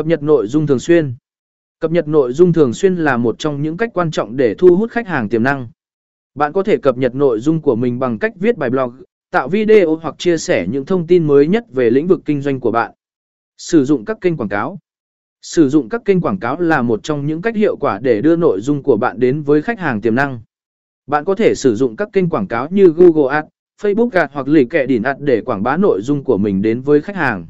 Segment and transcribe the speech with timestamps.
[0.00, 1.14] Cập nhật nội dung thường xuyên.
[1.80, 4.76] Cập nhật nội dung thường xuyên là một trong những cách quan trọng để thu
[4.76, 5.68] hút khách hàng tiềm năng.
[6.34, 8.94] Bạn có thể cập nhật nội dung của mình bằng cách viết bài blog,
[9.30, 12.60] tạo video hoặc chia sẻ những thông tin mới nhất về lĩnh vực kinh doanh
[12.60, 12.92] của bạn.
[13.56, 14.78] Sử dụng các kênh quảng cáo.
[15.42, 18.36] Sử dụng các kênh quảng cáo là một trong những cách hiệu quả để đưa
[18.36, 20.40] nội dung của bạn đến với khách hàng tiềm năng.
[21.06, 23.48] Bạn có thể sử dụng các kênh quảng cáo như Google Ads,
[23.82, 26.80] Facebook Ads hoặc lì kệ đỉn Ads để quảng bá nội dung của mình đến
[26.80, 27.46] với khách hàng.